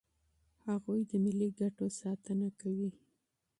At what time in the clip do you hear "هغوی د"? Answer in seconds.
0.67-1.11